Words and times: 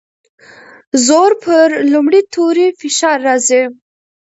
د 0.91 0.93
زور 1.07 1.31
پر 1.43 1.67
لومړي 1.93 2.21
توري 2.33 2.67
فشار 2.81 3.17
راځي. 3.27 3.63